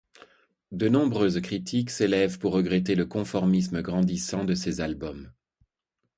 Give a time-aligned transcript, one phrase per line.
[0.71, 5.31] De nombreuses critiques s'élèvent pour regretter le conformisme grandissant de ces albums.